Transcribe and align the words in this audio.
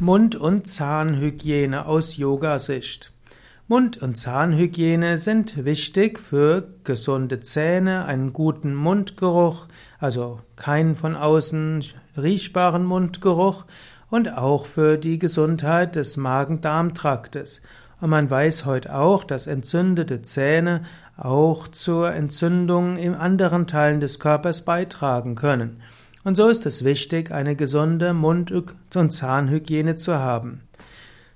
Mund- 0.00 0.34
und 0.34 0.66
Zahnhygiene 0.66 1.86
aus 1.86 2.16
Yoga-Sicht. 2.16 3.12
Mund- 3.68 4.02
und 4.02 4.18
Zahnhygiene 4.18 5.18
sind 5.18 5.64
wichtig 5.64 6.18
für 6.18 6.68
gesunde 6.82 7.38
Zähne, 7.38 8.04
einen 8.04 8.32
guten 8.32 8.74
Mundgeruch, 8.74 9.66
also 10.00 10.40
keinen 10.56 10.96
von 10.96 11.14
außen 11.14 11.84
riechbaren 12.20 12.84
Mundgeruch 12.84 13.66
und 14.10 14.36
auch 14.36 14.66
für 14.66 14.98
die 14.98 15.20
Gesundheit 15.20 15.94
des 15.94 16.16
Magen-Darm-Traktes. 16.16 17.62
Und 18.00 18.10
man 18.10 18.28
weiß 18.28 18.66
heute 18.66 18.96
auch, 18.96 19.22
dass 19.22 19.46
entzündete 19.46 20.22
Zähne 20.22 20.82
auch 21.16 21.68
zur 21.68 22.12
Entzündung 22.12 22.96
in 22.96 23.14
anderen 23.14 23.68
Teilen 23.68 24.00
des 24.00 24.18
Körpers 24.18 24.62
beitragen 24.62 25.36
können. 25.36 25.80
Und 26.24 26.36
so 26.36 26.48
ist 26.48 26.64
es 26.64 26.84
wichtig, 26.84 27.30
eine 27.30 27.54
gesunde 27.54 28.14
Mund- 28.14 28.50
und 28.50 29.10
Zahnhygiene 29.12 29.96
zu 29.96 30.14
haben. 30.14 30.62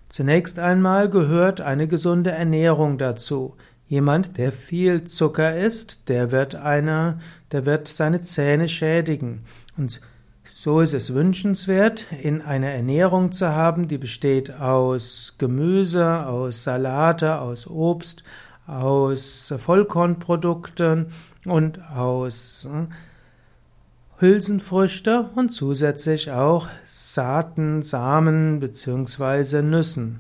Zunächst 0.09 0.59
einmal 0.59 1.11
gehört 1.11 1.61
eine 1.61 1.87
gesunde 1.87 2.31
Ernährung 2.31 2.97
dazu. 2.97 3.55
Jemand, 3.87 4.39
der 4.39 4.51
viel 4.51 5.05
Zucker 5.05 5.57
isst, 5.57 6.09
der 6.09 6.31
wird 6.31 6.55
eine, 6.55 7.19
der 7.53 7.67
wird 7.67 7.89
seine 7.89 8.23
Zähne 8.23 8.69
schädigen. 8.69 9.45
Und 9.77 10.01
so 10.45 10.81
ist 10.81 10.95
es 10.95 11.13
wünschenswert, 11.13 12.07
in 12.23 12.41
einer 12.41 12.69
Ernährung 12.69 13.33
zu 13.33 13.49
haben, 13.49 13.89
die 13.89 13.99
besteht 13.99 14.51
aus 14.59 15.35
Gemüse, 15.37 16.27
aus 16.27 16.65
Salate, 16.65 17.39
aus 17.41 17.67
Obst, 17.67 18.25
aus 18.67 19.53
Vollkornprodukten 19.57 21.07
und 21.45 21.83
aus 21.91 22.67
äh, 22.73 22.87
Hülsenfrüchte 24.21 25.31
und 25.37 25.51
zusätzlich 25.51 26.33
auch 26.33 26.67
Saaten, 26.85 27.83
Samen 27.83 28.59
bzw. 28.59 29.63
Nüssen. 29.63 30.19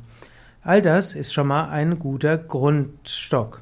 All 0.62 0.82
das 0.82 1.16
ist 1.16 1.32
schon 1.32 1.48
mal 1.48 1.70
ein 1.70 1.98
guter 1.98 2.38
Grundstock. 2.38 3.60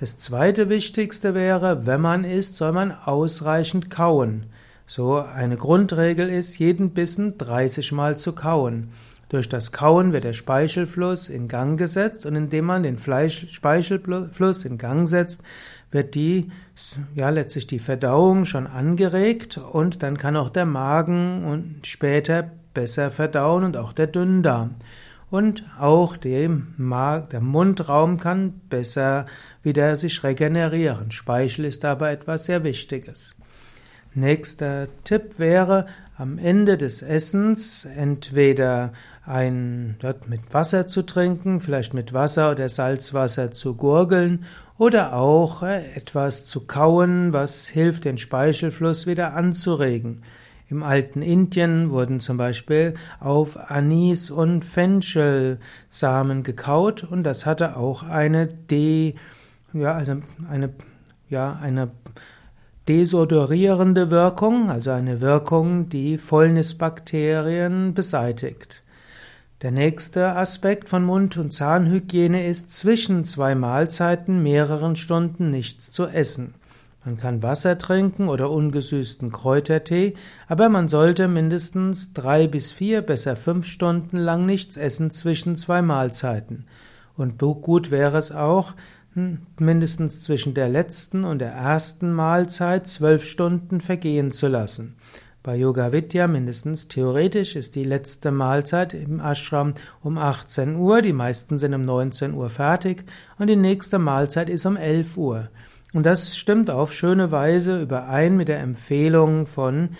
Das 0.00 0.18
zweite 0.18 0.68
Wichtigste 0.70 1.34
wäre, 1.34 1.86
wenn 1.86 2.00
man 2.00 2.24
isst, 2.24 2.56
soll 2.56 2.72
man 2.72 2.90
ausreichend 2.90 3.88
kauen. 3.88 4.46
So 4.88 5.18
eine 5.18 5.56
Grundregel 5.56 6.30
ist, 6.30 6.58
jeden 6.58 6.90
Bissen 6.90 7.38
30 7.38 7.92
Mal 7.92 8.18
zu 8.18 8.32
kauen. 8.32 8.90
Durch 9.28 9.48
das 9.48 9.72
Kauen 9.72 10.12
wird 10.12 10.24
der 10.24 10.34
Speichelfluss 10.34 11.28
in 11.28 11.48
Gang 11.48 11.78
gesetzt 11.78 12.26
und 12.26 12.36
indem 12.36 12.66
man 12.66 12.84
den 12.84 12.96
Fleisch 12.96 13.48
Speichelfluss 13.50 14.64
in 14.64 14.78
Gang 14.78 15.08
setzt, 15.08 15.42
wird 15.90 16.14
die, 16.14 16.50
ja, 17.14 17.30
letztlich 17.30 17.66
die 17.66 17.78
Verdauung 17.78 18.44
schon 18.44 18.66
angeregt 18.66 19.58
und 19.58 20.02
dann 20.02 20.16
kann 20.16 20.36
auch 20.36 20.50
der 20.50 20.66
Magen 20.66 21.44
und 21.44 21.86
später 21.86 22.50
besser 22.74 23.10
verdauen 23.10 23.64
und 23.64 23.76
auch 23.76 23.92
der 23.92 24.06
Dünndarm. 24.06 24.74
Und 25.28 25.64
auch 25.80 26.16
der, 26.16 26.48
der 26.78 27.40
Mundraum 27.40 28.18
kann 28.18 28.60
besser 28.68 29.26
wieder 29.62 29.96
sich 29.96 30.22
regenerieren. 30.22 31.10
Speichel 31.10 31.64
ist 31.64 31.82
dabei 31.82 32.12
etwas 32.12 32.44
sehr 32.44 32.62
Wichtiges. 32.62 33.34
Nächster 34.14 34.86
Tipp 35.04 35.38
wäre, 35.38 35.86
am 36.16 36.38
Ende 36.38 36.78
des 36.78 37.02
Essens 37.02 37.84
entweder 37.84 38.92
ein 39.26 39.96
dort 39.98 40.28
mit 40.28 40.54
Wasser 40.54 40.86
zu 40.86 41.02
trinken, 41.02 41.60
vielleicht 41.60 41.94
mit 41.94 42.12
Wasser 42.12 42.52
oder 42.52 42.68
Salzwasser 42.68 43.50
zu 43.50 43.74
gurgeln 43.74 44.44
oder 44.78 45.14
auch 45.14 45.62
äh, 45.62 45.84
etwas 45.94 46.46
zu 46.46 46.66
kauen, 46.66 47.32
was 47.32 47.66
hilft, 47.66 48.04
den 48.04 48.18
Speichelfluss 48.18 49.06
wieder 49.06 49.34
anzuregen. 49.34 50.22
Im 50.68 50.82
alten 50.82 51.22
Indien 51.22 51.90
wurden 51.90 52.18
zum 52.18 52.36
Beispiel 52.36 52.94
auf 53.20 53.70
Anis 53.70 54.30
und 54.30 54.64
Fenchelsamen 54.64 56.42
gekaut 56.42 57.04
und 57.04 57.22
das 57.22 57.46
hatte 57.46 57.76
auch 57.76 58.02
eine 58.02 58.48
De, 58.48 59.14
ja, 59.72 59.94
also 59.94 60.16
eine, 60.48 60.70
ja, 61.28 61.58
eine 61.62 61.90
desodorierende 62.88 64.10
Wirkung, 64.10 64.70
also 64.70 64.90
eine 64.90 65.20
Wirkung, 65.20 65.88
die 65.88 66.18
Fäulnisbakterien 66.18 67.94
beseitigt. 67.94 68.82
Der 69.62 69.70
nächste 69.70 70.36
Aspekt 70.36 70.90
von 70.90 71.02
Mund- 71.02 71.38
und 71.38 71.50
Zahnhygiene 71.50 72.46
ist, 72.46 72.72
zwischen 72.72 73.24
zwei 73.24 73.54
Mahlzeiten 73.54 74.42
mehreren 74.42 74.96
Stunden 74.96 75.48
nichts 75.48 75.90
zu 75.90 76.06
essen. 76.06 76.52
Man 77.06 77.16
kann 77.16 77.42
Wasser 77.42 77.78
trinken 77.78 78.28
oder 78.28 78.50
ungesüßten 78.50 79.32
Kräutertee, 79.32 80.12
aber 80.46 80.68
man 80.68 80.88
sollte 80.88 81.26
mindestens 81.26 82.12
drei 82.12 82.46
bis 82.46 82.70
vier, 82.70 83.00
besser 83.00 83.34
fünf 83.34 83.64
Stunden 83.64 84.18
lang 84.18 84.44
nichts 84.44 84.76
essen 84.76 85.10
zwischen 85.10 85.56
zwei 85.56 85.80
Mahlzeiten. 85.80 86.66
Und 87.16 87.38
gut 87.38 87.90
wäre 87.90 88.18
es 88.18 88.32
auch, 88.32 88.74
mindestens 89.58 90.22
zwischen 90.22 90.52
der 90.52 90.68
letzten 90.68 91.24
und 91.24 91.38
der 91.38 91.52
ersten 91.52 92.12
Mahlzeit 92.12 92.86
zwölf 92.86 93.24
Stunden 93.24 93.80
vergehen 93.80 94.30
zu 94.32 94.48
lassen. 94.48 94.96
Bei 95.46 95.54
Yoga 95.54 95.92
Vidya 95.92 96.26
mindestens 96.26 96.88
theoretisch 96.88 97.54
ist 97.54 97.76
die 97.76 97.84
letzte 97.84 98.32
Mahlzeit 98.32 98.94
im 98.94 99.20
Ashram 99.20 99.74
um 100.02 100.18
18 100.18 100.74
Uhr, 100.74 101.02
die 101.02 101.12
meisten 101.12 101.56
sind 101.56 101.72
um 101.72 101.84
19 101.84 102.34
Uhr 102.34 102.50
fertig 102.50 103.04
und 103.38 103.46
die 103.46 103.54
nächste 103.54 104.00
Mahlzeit 104.00 104.48
ist 104.48 104.66
um 104.66 104.76
11 104.76 105.16
Uhr. 105.16 105.48
Und 105.94 106.04
das 106.04 106.36
stimmt 106.36 106.68
auf 106.68 106.92
schöne 106.92 107.30
Weise 107.30 107.80
überein 107.80 108.36
mit 108.36 108.48
der 108.48 108.58
Empfehlung 108.58 109.46
von 109.46 109.90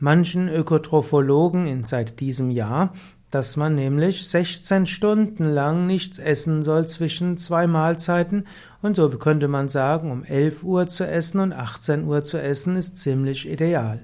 manchen 0.00 0.48
Ökotrophologen 0.48 1.84
seit 1.84 2.18
diesem 2.18 2.50
Jahr, 2.50 2.92
dass 3.30 3.56
man 3.56 3.76
nämlich 3.76 4.28
16 4.28 4.86
Stunden 4.86 5.44
lang 5.44 5.86
nichts 5.86 6.18
essen 6.18 6.64
soll 6.64 6.88
zwischen 6.88 7.38
zwei 7.38 7.68
Mahlzeiten 7.68 8.44
und 8.82 8.96
so 8.96 9.08
könnte 9.08 9.46
man 9.46 9.68
sagen, 9.68 10.10
um 10.10 10.24
11 10.24 10.64
Uhr 10.64 10.88
zu 10.88 11.06
essen 11.06 11.38
und 11.38 11.52
18 11.52 12.02
Uhr 12.06 12.24
zu 12.24 12.42
essen 12.42 12.74
ist 12.74 12.98
ziemlich 12.98 13.48
ideal. 13.48 14.00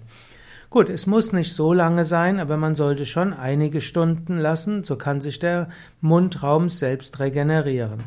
Gut, 0.72 0.88
es 0.88 1.06
muss 1.06 1.34
nicht 1.34 1.52
so 1.52 1.74
lange 1.74 2.06
sein, 2.06 2.40
aber 2.40 2.56
man 2.56 2.74
sollte 2.74 3.04
schon 3.04 3.34
einige 3.34 3.82
Stunden 3.82 4.38
lassen, 4.38 4.84
so 4.84 4.96
kann 4.96 5.20
sich 5.20 5.38
der 5.38 5.68
Mundraum 6.00 6.70
selbst 6.70 7.20
regenerieren. 7.20 8.04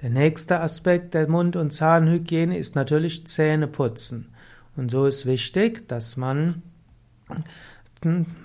Der 0.00 0.08
nächste 0.08 0.60
Aspekt 0.60 1.12
der 1.12 1.28
Mund- 1.28 1.56
und 1.56 1.74
Zahnhygiene 1.74 2.56
ist 2.56 2.74
natürlich 2.74 3.26
Zähneputzen. 3.26 4.30
Und 4.76 4.90
so 4.90 5.04
ist 5.04 5.26
wichtig, 5.26 5.86
dass 5.86 6.16
man 6.16 6.62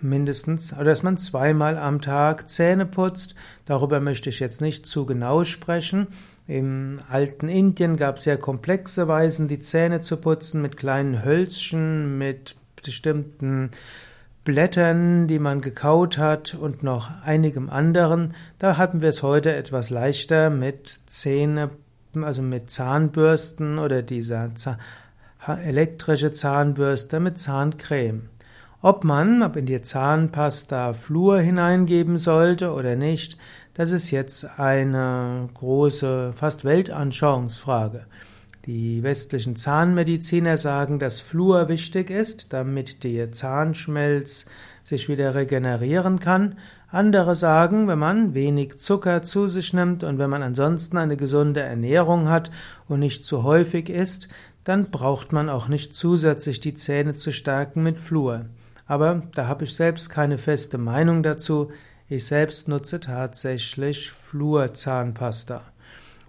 mindestens, 0.01 0.73
oder 0.73 0.83
dass 0.83 1.03
man 1.03 1.17
zweimal 1.17 1.77
am 1.77 2.01
Tag 2.01 2.49
Zähne 2.49 2.85
putzt. 2.85 3.35
Darüber 3.63 4.01
möchte 4.01 4.27
ich 4.27 4.41
jetzt 4.41 4.59
nicht 4.59 4.85
zu 4.85 5.05
genau 5.05 5.45
sprechen. 5.45 6.07
Im 6.45 6.99
alten 7.09 7.47
Indien 7.47 7.95
gab 7.95 8.17
es 8.17 8.23
sehr 8.23 8.37
komplexe 8.37 9.07
Weisen, 9.07 9.47
die 9.47 9.59
Zähne 9.59 10.01
zu 10.01 10.17
putzen, 10.17 10.61
mit 10.61 10.75
kleinen 10.75 11.23
Hölzchen, 11.23 12.17
mit 12.17 12.58
bestimmten 12.81 13.71
Blättern, 14.43 15.27
die 15.27 15.39
man 15.39 15.61
gekaut 15.61 16.17
hat 16.17 16.55
und 16.55 16.81
noch 16.83 17.09
einigem 17.23 17.69
anderen. 17.69 18.33
Da 18.57 18.77
haben 18.77 19.01
wir 19.01 19.09
es 19.09 19.21
heute 19.21 19.55
etwas 19.55 19.89
leichter 19.89 20.49
mit 20.49 20.87
Zähne, 21.07 21.69
also 22.15 22.41
mit 22.41 22.71
Zahnbürsten 22.71 23.77
oder 23.79 24.01
dieser 24.01 24.49
elektrische 25.63 26.31
Zahnbürste 26.31 27.19
mit 27.19 27.37
Zahncreme. 27.37 28.29
Ob 28.81 29.03
man, 29.03 29.43
ob 29.43 29.57
in 29.57 29.65
die 29.65 29.81
Zahnpasta 29.81 30.93
Flur 30.93 31.41
hineingeben 31.41 32.17
sollte 32.17 32.73
oder 32.73 32.95
nicht, 32.95 33.37
das 33.73 33.91
ist 33.91 34.09
jetzt 34.09 34.57
eine 34.57 35.49
große, 35.53 36.33
fast 36.33 36.63
Weltanschauungsfrage. 36.63 38.05
Die 38.65 39.03
westlichen 39.03 39.55
Zahnmediziner 39.55 40.57
sagen, 40.57 40.99
dass 40.99 41.21
Flur 41.21 41.69
wichtig 41.69 42.09
ist, 42.09 42.51
damit 42.51 43.03
der 43.03 43.31
Zahnschmelz 43.31 44.47
sich 44.83 45.07
wieder 45.07 45.33
regenerieren 45.33 46.19
kann. 46.19 46.57
Andere 46.91 47.35
sagen, 47.35 47.87
wenn 47.87 47.99
man 47.99 48.33
wenig 48.33 48.79
Zucker 48.79 49.23
zu 49.23 49.47
sich 49.47 49.73
nimmt 49.73 50.03
und 50.03 50.17
wenn 50.17 50.29
man 50.29 50.43
ansonsten 50.43 50.97
eine 50.97 51.15
gesunde 51.15 51.61
Ernährung 51.61 52.27
hat 52.29 52.51
und 52.87 52.99
nicht 52.99 53.23
zu 53.23 53.43
häufig 53.43 53.89
isst, 53.89 54.27
dann 54.63 54.91
braucht 54.91 55.31
man 55.31 55.49
auch 55.49 55.67
nicht 55.67 55.95
zusätzlich 55.95 56.59
die 56.59 56.73
Zähne 56.73 57.13
zu 57.13 57.31
stärken 57.31 57.83
mit 57.83 57.99
Flur. 57.99 58.45
Aber 58.87 59.21
da 59.35 59.47
habe 59.47 59.63
ich 59.63 59.75
selbst 59.75 60.09
keine 60.09 60.37
feste 60.37 60.77
Meinung 60.77 61.23
dazu. 61.23 61.71
Ich 62.07 62.25
selbst 62.25 62.67
nutze 62.67 62.99
tatsächlich 62.99 64.11
Flurzahnpasta. 64.11 65.61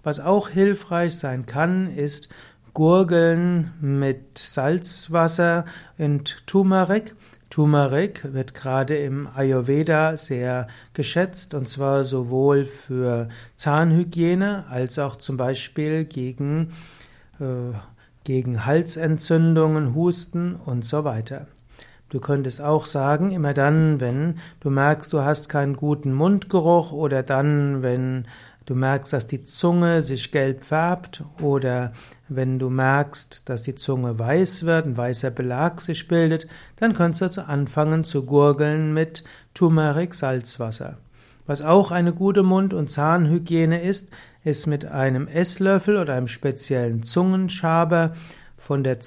Was 0.03 0.19
auch 0.19 0.49
hilfreich 0.49 1.17
sein 1.17 1.45
kann, 1.45 1.87
ist 1.87 2.29
Gurgeln 2.73 3.73
mit 3.81 4.37
Salzwasser 4.37 5.65
und 5.97 6.47
Turmeric. 6.47 7.15
Turmeric 7.49 8.33
wird 8.33 8.53
gerade 8.53 8.95
im 8.95 9.27
Ayurveda 9.27 10.15
sehr 10.15 10.67
geschätzt 10.93 11.53
und 11.53 11.67
zwar 11.67 12.05
sowohl 12.05 12.63
für 12.63 13.27
Zahnhygiene 13.57 14.65
als 14.69 14.97
auch 14.97 15.17
zum 15.17 15.35
Beispiel 15.35 16.05
gegen, 16.05 16.69
äh, 17.41 17.73
gegen 18.23 18.65
Halsentzündungen, 18.65 19.93
Husten 19.93 20.55
und 20.55 20.85
so 20.85 21.03
weiter. 21.03 21.47
Du 22.07 22.19
könntest 22.19 22.61
auch 22.61 22.85
sagen, 22.85 23.31
immer 23.31 23.53
dann, 23.53 24.01
wenn 24.01 24.35
du 24.59 24.69
merkst, 24.69 25.13
du 25.13 25.21
hast 25.21 25.47
keinen 25.47 25.75
guten 25.75 26.13
Mundgeruch 26.13 26.91
oder 26.91 27.23
dann, 27.23 27.83
wenn 27.83 28.27
du 28.65 28.75
merkst, 28.75 29.13
dass 29.13 29.27
die 29.27 29.43
Zunge 29.43 30.01
sich 30.01 30.31
gelb 30.31 30.63
färbt 30.63 31.23
oder 31.39 31.91
wenn 32.29 32.59
du 32.59 32.69
merkst, 32.69 33.49
dass 33.49 33.63
die 33.63 33.75
Zunge 33.75 34.17
weiß 34.17 34.63
wird, 34.65 34.85
ein 34.85 34.97
weißer 34.97 35.31
Belag 35.31 35.81
sich 35.81 36.07
bildet, 36.07 36.47
dann 36.77 36.93
kannst 36.93 37.21
du 37.21 37.47
anfangen 37.47 38.03
zu 38.03 38.23
gurgeln 38.23 38.93
mit 38.93 39.23
Turmeric 39.53 40.13
Salzwasser. 40.13 40.97
Was 41.47 41.61
auch 41.61 41.91
eine 41.91 42.13
gute 42.13 42.43
Mund- 42.43 42.73
und 42.73 42.89
Zahnhygiene 42.89 43.81
ist, 43.81 44.11
ist 44.43 44.67
mit 44.67 44.85
einem 44.85 45.27
Esslöffel 45.27 45.97
oder 45.97 46.13
einem 46.13 46.27
speziellen 46.27 47.03
Zungenschaber 47.03 48.13
von 48.57 48.83
der 48.83 48.99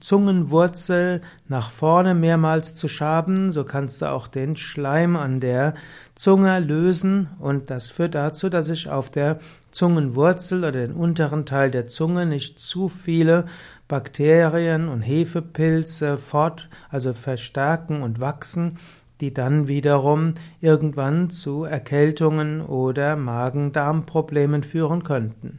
Zungenwurzel 0.00 1.20
nach 1.48 1.70
vorne 1.70 2.14
mehrmals 2.14 2.74
zu 2.74 2.86
schaben, 2.86 3.50
so 3.50 3.64
kannst 3.64 4.02
du 4.02 4.06
auch 4.06 4.28
den 4.28 4.54
Schleim 4.54 5.16
an 5.16 5.40
der 5.40 5.74
Zunge 6.14 6.60
lösen 6.60 7.28
und 7.40 7.70
das 7.70 7.88
führt 7.88 8.14
dazu, 8.14 8.48
dass 8.48 8.66
sich 8.66 8.88
auf 8.88 9.10
der 9.10 9.38
Zungenwurzel 9.72 10.60
oder 10.60 10.72
den 10.72 10.92
unteren 10.92 11.44
Teil 11.44 11.70
der 11.70 11.88
Zunge 11.88 12.26
nicht 12.26 12.60
zu 12.60 12.88
viele 12.88 13.46
Bakterien 13.88 14.88
und 14.88 15.02
Hefepilze 15.02 16.18
fort, 16.18 16.68
also 16.88 17.12
verstärken 17.12 18.02
und 18.02 18.20
wachsen, 18.20 18.78
die 19.20 19.34
dann 19.34 19.66
wiederum 19.66 20.34
irgendwann 20.60 21.30
zu 21.30 21.64
Erkältungen 21.64 22.60
oder 22.60 23.16
Magen-Darm-Problemen 23.16 24.62
führen 24.62 25.02
könnten. 25.02 25.58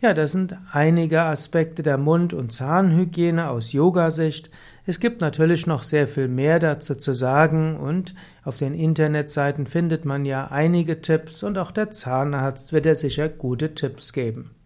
Ja, 0.00 0.14
das 0.14 0.30
sind 0.30 0.56
einige 0.70 1.22
Aspekte 1.22 1.82
der 1.82 1.98
Mund- 1.98 2.32
und 2.32 2.52
Zahnhygiene 2.52 3.50
aus 3.50 3.72
Yoga-Sicht. 3.72 4.48
Es 4.86 5.00
gibt 5.00 5.20
natürlich 5.20 5.66
noch 5.66 5.82
sehr 5.82 6.06
viel 6.06 6.28
mehr 6.28 6.60
dazu 6.60 6.94
zu 6.94 7.12
sagen 7.12 7.76
und 7.76 8.14
auf 8.44 8.58
den 8.58 8.74
Internetseiten 8.74 9.66
findet 9.66 10.04
man 10.04 10.24
ja 10.24 10.52
einige 10.52 11.02
Tipps 11.02 11.42
und 11.42 11.58
auch 11.58 11.72
der 11.72 11.90
Zahnarzt 11.90 12.72
wird 12.72 12.84
dir 12.84 12.94
sicher 12.94 13.28
gute 13.28 13.74
Tipps 13.74 14.12
geben. 14.12 14.57